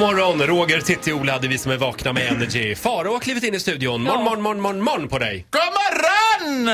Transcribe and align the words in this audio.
morgon, 0.00 0.42
Roger, 0.42 0.80
Titti, 0.80 1.12
Ola 1.12 1.32
hade 1.32 1.48
vi 1.48 1.58
som 1.58 1.72
är 1.72 1.76
vakna 1.76 2.12
med 2.12 2.32
Energy. 2.32 2.74
Farao 2.74 3.12
har 3.12 3.20
klivit 3.20 3.44
in 3.44 3.54
i 3.54 3.60
studion. 3.60 4.02
Morgon, 4.02 4.24
morgon, 4.24 4.42
morgon, 4.42 4.60
morgon, 4.62 4.82
morgon 4.82 5.08
på 5.08 5.18
dig. 5.18 5.46
God 5.50 5.60
morgon! 5.60 6.64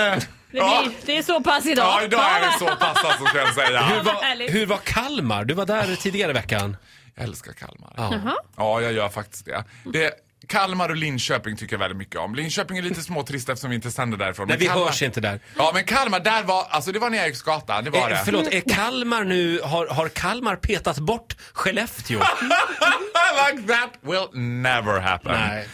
Det, 0.51 0.59
blir, 0.59 1.07
det 1.07 1.19
är 1.19 1.23
så 1.23 1.41
pass 1.41 1.67
idag. 1.67 1.87
Ja, 1.87 2.05
idag 2.05 2.21
är 2.21 2.41
det 2.41 2.53
så 2.59 2.67
pass 2.67 3.05
alltså, 3.05 3.25
ska 3.25 3.39
jag 3.39 3.55
säga. 3.55 3.83
Hur 3.83 3.97
vad 3.97 4.05
var, 4.05 4.23
härligt. 4.23 4.55
hur 4.55 4.67
var 4.67 4.77
Kalmar? 4.77 5.45
Du 5.45 5.55
var 5.55 5.67
där 5.67 5.97
tidigare 5.97 6.31
i 6.31 6.35
veckan. 6.35 6.77
Jag 7.15 7.25
älskar 7.25 7.53
Kalmar. 7.53 7.93
Ja. 7.97 8.37
Ja, 8.57 8.81
jag 8.81 8.93
gör 8.93 9.09
faktiskt 9.09 9.47
det. 9.47 9.65
det. 9.85 10.13
Kalmar 10.49 10.89
och 10.89 10.97
Linköping 10.97 11.57
tycker 11.57 11.75
jag 11.75 11.79
väldigt 11.79 11.99
mycket 11.99 12.17
om. 12.21 12.35
Linköping 12.35 12.79
är 12.79 12.83
lite 12.83 13.03
småtrist 13.03 13.49
eftersom 13.49 13.71
vi 13.71 13.77
inte 13.77 13.91
sänder 13.91 14.19
därifrån. 14.19 14.49
Nej, 14.49 14.57
vi 14.57 14.67
Kalmar... 14.67 14.87
hörs 14.87 15.03
inte 15.03 15.21
där. 15.21 15.41
Ja, 15.57 15.71
men 15.75 15.85
Kalmar, 15.85 16.21
där 16.21 16.43
var, 16.43 16.67
alltså 16.71 16.93
det 16.93 16.99
var 16.99 17.07
en 17.07 17.15
Eriksgata, 17.15 17.83
det 17.83 17.91
var 17.91 17.99
Eh, 18.01 18.09
det. 18.09 18.23
förlåt, 18.25 18.47
är 18.55 18.61
Kalmar 18.61 19.25
nu, 19.25 19.61
har, 19.65 19.87
har 19.87 20.09
Kalmar 20.09 20.57
petat 20.57 20.99
bort 20.99 21.37
Skellefteå? 21.53 22.19
like 23.51 23.67
that 23.69 23.91
will 24.01 24.41
never 24.41 25.01
happen. 25.01 25.33
Nej. 25.33 25.69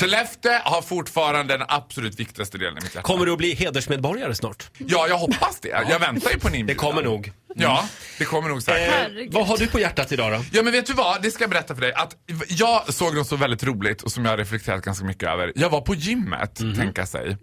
Skellefteå 0.00 0.52
har 0.64 0.82
fortfarande 0.82 1.56
den 1.58 1.66
absolut 1.68 2.20
viktigaste 2.20 2.58
delen 2.58 2.72
i 2.78 2.80
mitt 2.84 2.94
hjärta. 2.94 3.02
Kommer 3.06 3.26
du 3.26 3.32
att 3.32 3.38
bli 3.38 3.54
hedersmedborgare 3.54 4.34
snart? 4.34 4.70
Ja, 4.78 5.06
jag 5.08 5.18
hoppas 5.18 5.60
det. 5.60 5.68
Jag 5.68 5.98
väntar 5.98 6.30
ju 6.30 6.38
på 6.38 6.46
en 6.48 6.52
Det 6.52 6.58
inbjudan. 6.58 6.86
kommer 6.86 7.02
nog. 7.02 7.32
Ja, 7.54 7.88
det 8.18 8.24
kommer 8.24 8.48
nog 8.48 8.62
säkert. 8.62 8.94
Eh, 8.94 9.26
vad 9.30 9.46
har 9.46 9.58
du 9.58 9.66
på 9.66 9.80
hjärtat 9.80 10.12
idag 10.12 10.32
då? 10.32 10.44
Ja 10.52 10.62
men 10.62 10.72
vet 10.72 10.86
du 10.86 10.92
vad, 10.92 11.22
det 11.22 11.30
ska 11.30 11.42
jag 11.42 11.50
berätta 11.50 11.74
för 11.74 11.80
dig. 11.80 11.92
Att 11.94 12.14
jag 12.48 12.94
såg 12.94 13.14
något 13.14 13.26
så 13.26 13.36
väldigt 13.36 13.64
roligt 13.64 14.02
och 14.02 14.12
som 14.12 14.24
jag 14.24 14.32
har 14.32 14.38
reflekterat 14.38 14.82
ganska 14.84 15.04
mycket 15.04 15.28
över. 15.28 15.52
Jag 15.56 15.70
var 15.70 15.80
på 15.80 15.94
gymmet, 15.94 16.54
tänka 16.76 17.06
sig, 17.06 17.36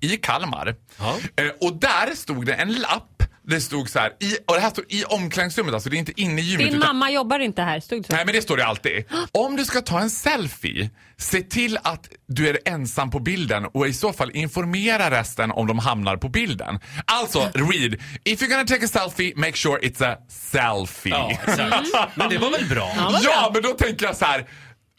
i 0.00 0.16
Kalmar. 0.16 0.74
Ja. 0.98 1.16
Eh, 1.36 1.46
och 1.60 1.76
där 1.76 2.14
stod 2.14 2.46
det 2.46 2.54
en 2.54 2.72
lapp. 2.74 3.15
Det 3.48 3.60
stod 3.60 3.90
så 3.90 3.98
här, 3.98 4.08
i, 4.20 4.36
och 4.46 4.54
det 4.54 4.60
här 4.60 4.70
stod 4.70 4.84
i 4.88 5.04
omklädningsrummet, 5.04 5.74
alltså 5.74 5.90
det 5.90 5.96
är 5.96 5.98
inte 5.98 6.20
inne 6.20 6.40
i 6.40 6.44
gymmet. 6.44 6.66
Din 6.66 6.76
utan- 6.76 6.88
mamma 6.88 7.10
jobbar 7.10 7.38
inte 7.38 7.62
här, 7.62 7.80
stod 7.80 8.02
det 8.02 8.06
så? 8.06 8.12
Nej 8.12 8.24
men 8.24 8.34
det 8.34 8.42
står 8.42 8.56
det 8.56 8.66
alltid. 8.66 9.04
Om 9.32 9.56
du 9.56 9.64
ska 9.64 9.80
ta 9.80 10.00
en 10.00 10.10
selfie, 10.10 10.90
se 11.18 11.42
till 11.42 11.78
att 11.82 12.08
du 12.28 12.48
är 12.48 12.58
ensam 12.64 13.10
på 13.10 13.18
bilden 13.18 13.66
och 13.74 13.86
i 13.88 13.92
så 13.92 14.12
fall 14.12 14.30
informera 14.30 15.10
resten 15.10 15.50
om 15.50 15.66
de 15.66 15.78
hamnar 15.78 16.16
på 16.16 16.28
bilden. 16.28 16.80
Alltså, 17.04 17.38
read. 17.54 17.94
If 18.24 18.42
you're 18.42 18.48
gonna 18.48 18.64
take 18.66 18.84
a 18.84 18.88
selfie, 18.88 19.32
make 19.36 19.56
sure 19.56 19.78
it's 19.78 20.12
a 20.12 20.16
selfie. 20.28 21.10
Ja, 21.10 21.30
exakt. 21.30 21.86
Men 22.14 22.28
det 22.30 22.38
var 22.38 22.50
väl 22.50 22.64
bra? 22.68 22.92
Ja, 23.22 23.50
men 23.54 23.62
då 23.62 23.68
tänker 23.68 24.06
jag 24.06 24.16
så 24.16 24.24
här. 24.24 24.46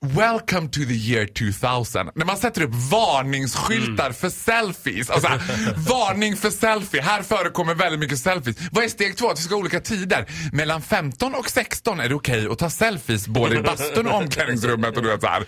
Welcome 0.01 0.69
to 0.69 0.79
the 0.79 0.93
year 0.93 1.25
2000. 1.25 2.09
När 2.15 2.25
man 2.25 2.37
sätter 2.37 2.61
upp 2.61 2.73
varningsskyltar 2.91 4.11
för 4.11 4.29
selfies. 4.29 5.09
Alltså, 5.09 5.29
varning 5.89 6.35
för 6.35 6.49
selfie. 6.49 7.01
Här 7.01 7.23
förekommer 7.23 7.75
väldigt 7.75 7.99
mycket 7.99 8.19
selfies. 8.19 8.57
Vad 8.71 8.83
är 8.83 8.89
steg 8.89 9.17
två? 9.17 9.29
Att 9.29 9.39
vi 9.39 9.43
ska 9.43 9.53
ha 9.55 9.59
olika 9.59 9.79
tider. 9.79 10.25
Mellan 10.51 10.81
15 10.81 11.35
och 11.35 11.49
16 11.49 11.99
är 11.99 12.09
det 12.09 12.15
okej 12.15 12.47
att 12.47 12.59
ta 12.59 12.69
selfies 12.69 13.27
både 13.27 13.55
i 13.55 13.61
bastun 13.61 14.07
och 14.07 14.13
omklädningsrummet. 14.13 14.97
Och 14.97 15.03
du 15.03 15.09
vet, 15.09 15.21
så 15.21 15.27
här. 15.27 15.45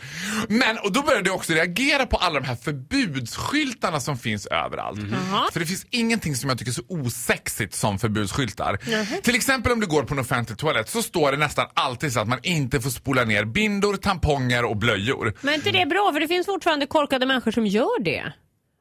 Men, 0.47 0.77
och 0.77 0.91
då 0.91 1.01
började 1.01 1.29
jag 1.29 1.35
också 1.35 1.53
reagera 1.53 2.05
på 2.05 2.17
alla 2.17 2.39
de 2.39 2.45
här 2.45 2.55
förbudsskyltarna 2.55 3.99
som 3.99 4.17
finns 4.17 4.45
överallt. 4.45 4.99
För 5.53 5.59
det 5.59 5.65
finns 5.65 5.85
ingenting 5.89 6.35
som 6.35 6.49
jag 6.49 6.59
tycker 6.59 6.71
är 6.71 6.73
så 6.73 6.83
osexigt 6.87 7.75
som 7.75 7.99
förbudsskyltar. 7.99 8.79
Till 9.21 9.35
exempel 9.35 9.71
om 9.71 9.79
du 9.79 9.87
går 9.87 10.03
på 10.03 10.13
en 10.13 10.19
offentlig 10.19 10.57
toalett 10.57 10.89
så 10.89 11.03
står 11.03 11.31
det 11.31 11.37
nästan 11.37 11.65
alltid 11.73 12.13
så 12.13 12.19
att 12.19 12.27
man 12.27 12.39
inte 12.43 12.81
får 12.81 12.89
spola 12.89 13.23
ner 13.23 13.45
bindor, 13.45 13.97
tamponger 13.97 14.38
och 14.69 14.77
blöjor. 14.77 15.33
Men 15.41 15.53
inte 15.53 15.71
det 15.71 15.81
är 15.81 15.85
bra, 15.85 16.09
för 16.13 16.19
det 16.19 16.27
finns 16.27 16.45
fortfarande 16.45 16.85
korkade 16.85 17.25
människor 17.25 17.51
som 17.51 17.65
gör 17.67 18.03
det. 18.03 18.33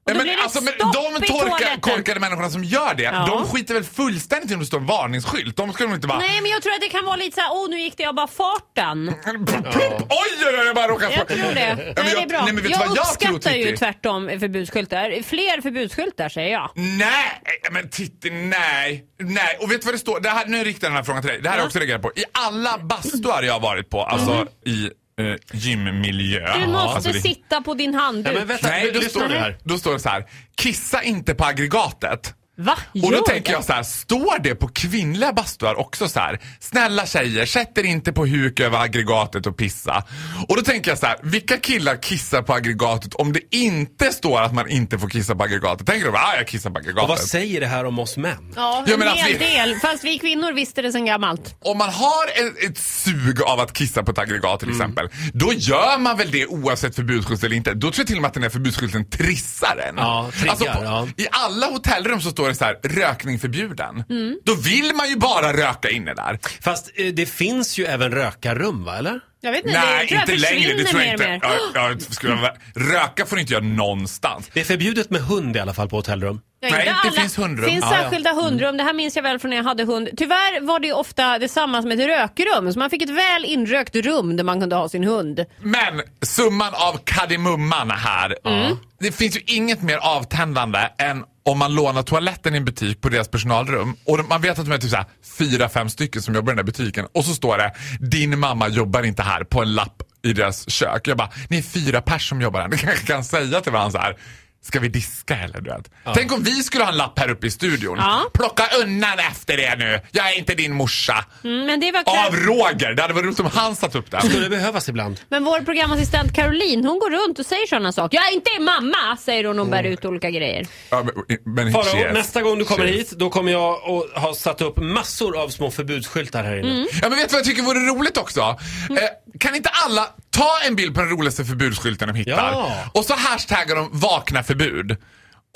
Då 0.06 0.14
men 0.14 0.26
det 0.26 0.36
alltså, 0.42 0.60
men 0.64 0.72
de 0.78 1.26
torka, 1.26 1.66
korkade 1.80 2.20
människorna 2.20 2.50
som 2.50 2.64
gör 2.64 2.94
det, 2.94 3.02
Ja. 3.02 3.26
de 3.26 3.44
skiter 3.48 3.74
väl 3.74 3.84
fullständigt 3.84 4.50
i 4.50 4.54
om 4.54 4.60
det 4.60 4.66
står 4.66 4.78
en 4.78 4.86
varningsskylt. 4.86 5.56
De 5.56 5.72
ska 5.72 5.84
de 5.84 5.94
inte 5.94 6.06
bara... 6.08 6.18
Nej, 6.18 6.40
men 6.42 6.50
jag 6.50 6.62
tror 6.62 6.72
att 6.74 6.80
det 6.80 6.88
kan 6.88 7.04
vara 7.04 7.16
lite 7.16 7.34
så 7.34 7.40
här, 7.40 7.50
åh 7.52 7.70
nu 7.70 7.80
gick 7.80 7.96
det 7.96 8.04
av 8.06 8.14
bara 8.14 8.26
farten. 8.26 9.14
Plopp, 9.46 10.02
Oj, 10.10 10.46
oj, 10.46 10.58
oj, 10.60 10.66
jag 10.66 10.74
bara 10.76 10.88
råkade 10.88 11.14
Jag 11.14 11.28
tror 11.28 11.36
det. 11.38 11.54
Nej, 11.54 11.76
men 11.76 12.04
det 12.04 12.10
jag- 12.12 12.22
är 12.22 12.26
bra. 12.28 12.44
nej, 12.44 12.52
men 12.52 12.62
vet 12.62 12.70
jag 12.72 12.78
vad 12.78 12.88
jag 12.96 13.18
tror, 13.18 13.30
uppskattar 13.32 13.56
ju 13.56 13.76
tvärtom 13.76 14.28
förbudsskyltar. 14.40 15.22
Fler 15.22 15.60
förbudsskyltar 15.60 16.28
säger 16.28 16.52
jag. 16.52 16.70
Nej, 16.74 17.42
men 17.70 17.88
Titti, 17.88 18.30
nej. 18.30 19.04
Nej, 19.20 19.56
och 19.60 19.70
vet 19.72 19.80
du 19.80 19.84
vad 19.86 19.94
det 19.94 19.98
står? 19.98 20.20
Det 20.20 20.28
här, 20.28 20.46
nu 20.46 20.64
riktar 20.64 20.86
jag 20.86 20.92
den 20.92 20.96
här 20.96 21.04
frågan 21.04 21.22
till 21.22 21.30
dig. 21.30 21.40
Det 21.42 21.48
här 21.48 21.56
har 21.56 21.60
jag 21.62 21.66
också 21.66 21.78
reagerat 21.78 22.02
på. 22.02 22.10
I 22.16 22.24
alla 22.32 22.78
bastuar 22.78 23.42
jag 23.42 23.52
har 23.52 23.60
varit 23.60 23.90
på, 23.90 24.02
alltså 24.04 24.46
i 24.66 24.90
eh, 25.18 25.34
gymmiljö. 25.52 26.52
Du 26.60 26.66
måste 26.66 26.78
alltså, 26.78 27.12
det- 27.12 27.20
sitta 27.20 27.60
på 27.60 27.74
din 27.74 27.94
handduk. 27.94 28.26
Ja, 28.34 28.38
men 28.38 28.46
vänta, 28.48 28.68
Nej, 28.68 28.90
då 28.92 29.00
står, 29.00 29.20
det 29.20 29.28
det, 29.28 29.38
här. 29.40 29.58
då 29.64 29.78
står 29.78 29.92
det 29.92 30.00
så 30.00 30.08
här. 30.08 30.24
Kissa 30.56 31.02
inte 31.02 31.34
på 31.34 31.44
aggregatet. 31.44 32.34
Va? 32.60 32.76
Och 32.94 33.00
då 33.10 33.12
Gör 33.12 33.22
tänker 33.22 33.52
jag 33.52 33.64
så 33.64 33.72
här, 33.72 33.82
står 33.82 34.38
det 34.42 34.54
på 34.54 34.68
kvinnliga 34.68 35.32
bastuar 35.32 35.74
också 35.78 36.08
så 36.08 36.20
här? 36.20 36.40
Snälla 36.60 37.06
tjejer, 37.06 37.46
sätt 37.46 37.78
er 37.78 37.82
inte 37.84 38.12
på 38.12 38.26
huk 38.26 38.60
över 38.60 38.78
aggregatet 38.78 39.46
och 39.46 39.56
pissa. 39.56 40.04
Och 40.48 40.56
då 40.56 40.62
tänker 40.62 40.90
jag 40.90 40.98
så 40.98 41.06
här, 41.06 41.16
vilka 41.22 41.56
killar 41.56 41.96
kissar 42.02 42.42
på 42.42 42.54
aggregatet 42.54 43.14
om 43.14 43.32
det 43.32 43.40
inte 43.56 44.12
står 44.12 44.40
att 44.42 44.54
man 44.54 44.68
inte 44.70 44.98
får 44.98 45.08
kissa 45.08 45.34
på 45.34 45.42
aggregatet? 45.44 45.86
Tänker 45.86 46.06
de, 46.06 46.14
ah 46.16 46.34
jag 46.36 46.48
kissar 46.48 46.70
på 46.70 46.74
Och 46.74 46.80
aggregatet. 46.80 47.08
vad 47.08 47.18
säger 47.18 47.60
det 47.60 47.66
här 47.66 47.84
om 47.84 47.98
oss 47.98 48.16
män? 48.16 48.52
Ja, 48.56 48.84
en 48.88 48.98
men 48.98 49.08
hel 49.08 49.32
vi- 49.32 49.38
del. 49.38 49.74
Fast 49.74 50.04
vi 50.04 50.18
kvinnor 50.18 50.52
visste 50.52 50.82
det 50.82 50.92
sen 50.92 51.06
gammalt. 51.06 51.54
Om 51.64 51.78
man 51.78 51.88
har 51.90 52.26
ett, 52.26 52.70
ett 52.70 52.78
sug 52.78 53.42
av 53.42 53.60
att 53.60 53.72
kissa 53.72 54.02
på 54.02 54.10
ett 54.10 54.18
aggregat 54.18 54.60
till 54.60 54.70
exempel, 54.70 55.08
då 55.32 55.52
gör 55.52 55.98
man 55.98 56.16
väl 56.16 56.30
det 56.30 56.46
oavsett 56.46 56.94
förbudsskylt 56.94 57.44
eller 57.44 57.56
inte. 57.56 57.74
Då 57.74 57.80
tror 57.90 57.94
jag 58.00 58.06
till 58.06 58.16
och 58.16 58.22
med 58.22 58.28
att 58.28 58.34
den 58.34 58.42
här 58.42 58.50
förbudsskylten 58.50 59.10
trissar 59.10 59.76
en. 59.88 59.98
Alltså, 59.98 60.40
Ja, 60.44 60.54
triggar, 60.56 60.84
ja. 60.84 61.08
I 61.16 61.26
alla 61.30 61.66
hotellrum 61.66 62.20
så 62.20 62.30
står 62.30 62.47
det 62.48 62.54
så 62.54 62.64
här, 62.64 62.78
rökning 62.82 63.38
förbjuden. 63.38 64.04
Mm. 64.10 64.38
Då 64.44 64.54
vill 64.54 64.94
man 64.94 65.08
ju 65.08 65.16
bara 65.16 65.52
röka 65.52 65.90
inne 65.90 66.14
där. 66.14 66.38
Fast 66.62 66.90
eh, 66.94 67.06
det 67.06 67.26
finns 67.26 67.78
ju 67.78 67.84
även 67.84 68.10
rökarrum 68.12 68.84
va, 68.84 68.98
eller? 68.98 69.20
Jag 69.40 69.52
vet 69.52 69.64
inte, 69.66 69.80
Nej, 69.80 70.06
det 70.06 70.08
tror 70.08 70.20
inte 70.20 70.32
jag 70.32 70.40
längre. 70.54 70.74
Det 70.76 70.84
tror 70.84 71.02
jag 71.02 71.12
inte. 71.12 71.28
mer. 71.28 71.40
Ja, 71.42 71.50
ja, 71.74 71.98
skulle 71.98 72.32
jag, 72.32 72.40
vara- 72.40 72.54
röka 72.74 73.26
får 73.26 73.36
du 73.36 73.42
inte 73.42 73.52
göra 73.52 73.64
någonstans. 73.64 74.50
Det 74.52 74.60
är 74.60 74.64
förbjudet 74.64 75.10
med 75.10 75.20
hund 75.20 75.56
i 75.56 75.58
alla 75.58 75.74
fall 75.74 75.88
på 75.88 75.96
hotellrum. 75.96 76.40
Ja, 76.60 76.68
Nej, 76.70 76.88
inte 76.88 77.16
det 77.16 77.20
finns 77.20 77.38
hundrum. 77.38 77.64
Det 77.66 77.70
finns 77.72 77.88
särskilda 77.88 78.32
hundrum. 78.32 78.76
Det 78.76 78.82
här 78.82 78.92
minns 78.92 79.16
jag 79.16 79.22
väl 79.22 79.38
från 79.38 79.50
när 79.50 79.56
jag 79.56 79.64
hade 79.64 79.84
hund. 79.84 80.08
Tyvärr 80.16 80.60
var 80.60 80.80
det 80.80 80.92
ofta 80.92 81.38
detsamma 81.38 81.82
som 81.82 81.90
ett 81.90 81.98
rökrum. 82.00 82.72
Så 82.72 82.78
man 82.78 82.90
fick 82.90 83.02
ett 83.02 83.10
väl 83.10 83.44
inrökt 83.44 83.96
rum 83.96 84.36
där 84.36 84.44
man 84.44 84.60
kunde 84.60 84.76
ha 84.76 84.88
sin 84.88 85.04
hund. 85.04 85.44
Men 85.62 86.02
summan 86.22 86.74
av 86.74 86.98
kardemumman 87.04 87.90
här. 87.90 88.36
Mm. 88.44 88.76
Det 89.00 89.12
finns 89.12 89.36
ju 89.36 89.40
inget 89.46 89.82
mer 89.82 89.96
avtändande 89.96 90.78
än 90.98 91.24
om 91.48 91.58
man 91.58 91.74
lånar 91.74 92.02
toaletten 92.02 92.54
i 92.54 92.56
en 92.56 92.64
butik 92.64 93.00
på 93.00 93.08
deras 93.08 93.28
personalrum 93.28 93.96
och 94.04 94.18
man 94.28 94.40
vet 94.40 94.58
att 94.58 94.64
de 94.64 94.72
är 94.72 94.78
typ 94.78 94.90
så 94.90 94.96
här 94.96 95.06
fyra, 95.38 95.68
fem 95.68 95.88
stycken 95.88 96.22
som 96.22 96.34
jobbar 96.34 96.52
i 96.52 96.56
den 96.56 96.66
där 96.66 96.72
butiken 96.72 97.06
och 97.14 97.24
så 97.24 97.34
står 97.34 97.58
det 97.58 97.72
din 98.00 98.38
mamma 98.38 98.68
jobbar 98.68 99.02
inte 99.02 99.22
här 99.22 99.44
på 99.44 99.62
en 99.62 99.74
lapp 99.74 100.02
i 100.22 100.32
deras 100.32 100.70
kök. 100.70 101.08
Jag 101.08 101.16
bara, 101.16 101.30
ni 101.48 101.58
är 101.58 101.62
fyra 101.62 102.00
pers 102.00 102.28
som 102.28 102.40
jobbar 102.40 102.60
här. 102.60 102.68
Ni 102.68 102.78
kanske 102.78 103.06
kan 103.06 103.24
säga 103.24 103.60
till 103.60 103.72
varandra 103.72 103.90
så 103.90 103.98
här. 103.98 104.16
Ska 104.62 104.80
vi 104.80 104.88
diska 104.88 105.36
eller 105.36 105.60
du 105.60 105.70
vet? 105.70 105.90
Tänk 106.14 106.32
om 106.32 106.42
vi 106.42 106.62
skulle 106.62 106.84
ha 106.84 106.90
en 106.90 106.96
lapp 106.96 107.18
här 107.18 107.30
uppe 107.30 107.46
i 107.46 107.50
studion. 107.50 107.98
Ja. 107.98 108.24
Plocka 108.34 108.64
undan 108.82 109.18
efter 109.18 109.56
det 109.56 109.76
nu. 109.78 110.00
Jag 110.12 110.32
är 110.32 110.38
inte 110.38 110.54
din 110.54 110.72
morsa. 110.74 111.24
Mm, 111.44 111.66
men, 111.66 111.80
det 111.80 111.92
var 111.92 112.00
Av 112.26 112.36
Roger. 112.36 112.94
Det 112.94 113.02
hade 113.02 113.14
varit 113.14 113.24
roligt 113.26 113.40
om 113.40 113.46
han 113.54 113.76
satt 113.76 113.94
upp 113.94 114.10
den. 114.10 114.22
Skulle 114.22 114.48
behövas 114.48 114.88
ibland. 114.88 115.20
men 115.28 115.44
vår 115.44 115.60
programassistent 115.60 116.34
Caroline 116.34 116.84
hon 116.84 116.98
går 116.98 117.10
runt 117.10 117.38
och 117.38 117.46
säger 117.46 117.66
sådana 117.66 117.92
saker. 117.92 118.18
Jag 118.18 118.28
är 118.28 118.32
inte 118.34 118.50
mamma, 118.60 119.16
säger 119.16 119.44
hon 119.44 119.58
och 119.58 119.64
hon 119.64 119.70
bär 119.70 119.84
ut 119.84 120.04
olika 120.04 120.30
grejer. 120.30 120.66
Ja, 120.90 121.04
men, 121.44 121.72
cheers. 121.74 122.14
nästa 122.14 122.42
gång 122.42 122.58
du 122.58 122.64
kommer 122.64 122.84
Cheers. 122.86 122.96
hit, 122.98 123.10
då 123.10 123.30
kommer 123.30 123.52
jag 123.52 123.72
att 123.74 124.22
ha 124.22 124.34
satt 124.34 124.60
upp 124.62 124.76
massor 124.78 125.42
av 125.42 125.48
små 125.48 125.70
förbudsskyltar 125.70 126.44
här 126.44 126.56
inne. 126.58 126.86
Ja 127.02 127.08
men 127.08 127.18
vet 127.18 127.28
du 127.28 127.32
vad 127.32 127.38
jag 127.40 127.44
tycker 127.46 127.62
vore 127.62 127.80
roligt 127.80 128.16
också? 128.16 128.40
Eh, 128.40 129.38
kan 129.40 129.54
inte 129.54 129.68
alla 129.86 130.06
ta 130.38 130.50
en 130.66 130.76
bild 130.76 130.94
på 130.94 131.00
den 131.00 131.10
roligaste 131.10 131.44
förbudsskylten 131.44 132.08
de 132.08 132.14
hittar? 132.14 132.52
Ja. 132.52 132.72
Och 132.94 133.04
så 133.04 133.14
hashtaggar 133.14 133.76
de 133.76 133.88
vakna 133.92 134.42
förbud. 134.42 134.96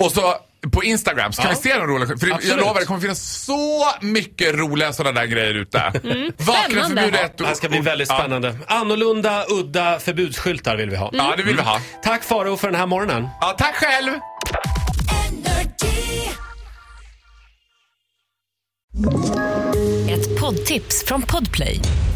Och 0.03 0.11
så 0.11 0.35
på 0.71 0.83
Instagram 0.83 1.33
så 1.33 1.41
kan 1.41 1.51
Ja. 1.51 1.57
vi 1.63 1.69
se 1.69 1.77
de 1.77 1.87
roliga 1.87 2.17
För 2.17 2.27
jag 2.27 2.35
Absolut. 2.35 2.65
lovar, 2.65 2.79
det 2.79 2.85
kommer 2.85 2.99
finnas 2.99 3.43
så 3.45 3.85
mycket 4.01 4.55
roliga 4.55 4.93
sådana 4.93 5.19
där 5.19 5.27
grejer 5.27 5.53
ute. 5.53 5.77
Vakna 6.37 6.63
Spännande. 6.63 7.01
förbud 7.01 7.15
ett 7.15 7.37
Det 7.37 7.45
här 7.45 7.53
ska 7.55 7.69
bli 7.69 7.79
väldigt 7.79 8.07
spännande. 8.07 8.57
Annorlunda, 8.67 9.45
udda 9.49 9.99
förbudsskyltar 9.99 10.75
vill 10.77 10.89
vi 10.89 10.95
ha. 10.95 11.09
Ja, 11.13 11.29
ja 11.29 11.35
det 11.37 11.43
vill 11.43 11.55
vi 11.55 11.61
ha. 11.61 11.81
Tack 12.03 12.23
Farao 12.23 12.57
för 12.57 12.67
den 12.67 12.79
här 12.79 12.85
morgonen. 12.87 13.27
Ja, 13.41 13.55
tack 13.57 13.75
själv! 13.75 14.11
Ett 20.09 20.39
poddtips 20.39 21.03
från 21.07 21.21
Podplay. 21.21 21.79